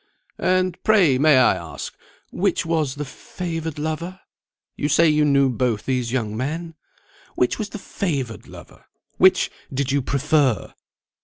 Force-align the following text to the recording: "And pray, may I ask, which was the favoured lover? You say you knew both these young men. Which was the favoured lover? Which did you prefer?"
"And 0.39 0.83
pray, 0.83 1.19
may 1.19 1.37
I 1.37 1.53
ask, 1.55 1.95
which 2.31 2.65
was 2.65 2.95
the 2.95 3.05
favoured 3.05 3.77
lover? 3.77 4.19
You 4.75 4.89
say 4.89 5.07
you 5.07 5.23
knew 5.23 5.47
both 5.51 5.85
these 5.85 6.11
young 6.11 6.35
men. 6.35 6.73
Which 7.35 7.59
was 7.59 7.69
the 7.69 7.77
favoured 7.77 8.47
lover? 8.47 8.85
Which 9.19 9.51
did 9.71 9.91
you 9.91 10.01
prefer?" 10.01 10.73